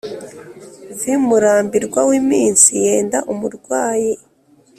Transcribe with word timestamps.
vmurambirwa 0.99 1.99
w'iminsi 2.09 2.69
yenda 2.85 3.17
umurwayì 3.31 4.13